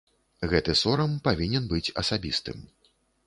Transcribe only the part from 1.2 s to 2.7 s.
павінен быць асабістым.